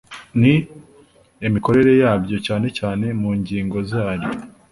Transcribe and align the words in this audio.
n 0.39 0.41
imikorere 1.47 1.89
byayo 2.25 2.37
cyane 2.47 2.67
cyane 2.77 3.05
mu 3.19 3.29
ngingo 3.39 3.77
zaryo 3.89 4.31